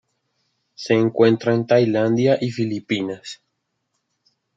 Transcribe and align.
Se 0.73 0.95
encuentra 0.95 1.53
en 1.53 1.67
Tailandia 1.67 2.35
y 2.41 2.49
Filipinas. 2.49 3.43